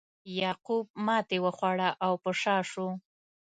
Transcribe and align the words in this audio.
یعقوب 0.39 0.85
ماتې 1.05 1.37
وخوړه 1.45 1.89
او 2.05 2.13
په 2.23 2.31
شا 2.41 2.57
شو. 2.71 2.87